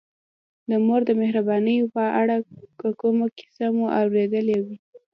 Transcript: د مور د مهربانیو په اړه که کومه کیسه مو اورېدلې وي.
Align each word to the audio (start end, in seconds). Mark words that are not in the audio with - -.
د 0.69 0.71
مور 0.85 1.01
د 1.09 1.11
مهربانیو 1.21 1.91
په 1.95 2.03
اړه 2.21 2.37
که 2.79 2.89
کومه 3.01 3.27
کیسه 3.37 3.67
مو 3.75 3.85
اورېدلې 3.99 4.57
وي. 4.65 4.77